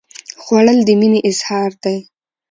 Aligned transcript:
خوړل 0.43 0.79
د 0.85 0.89
مینې 0.99 1.19
اظهار 1.29 1.71
دی 1.83 1.97